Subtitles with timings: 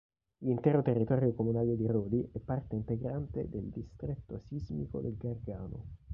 [0.39, 5.85] L'intero territorio comunale di Rodi è parte integrante del distretto sismico del Gargano.